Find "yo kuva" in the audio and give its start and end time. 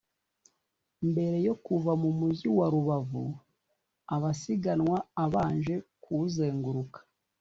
1.47-1.91